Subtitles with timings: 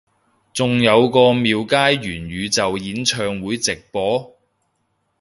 [0.51, 4.35] 仲有個廟街元宇宙演唱會直播？